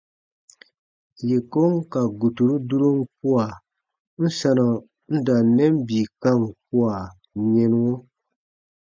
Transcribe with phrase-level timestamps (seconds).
[1.27, 3.45] Yè kon ka guturu durom kua,
[4.21, 4.67] n sanɔ
[5.13, 6.93] n da n nɛn bii kam kua
[7.53, 7.91] yɛnuɔ.